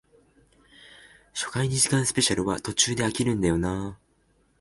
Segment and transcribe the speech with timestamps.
[1.31, 3.99] 初回二時間スペシャルは途中で飽きるんだよなあ